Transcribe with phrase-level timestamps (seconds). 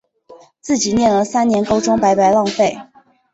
[0.61, 2.75] 自己念了三年高中白白浪费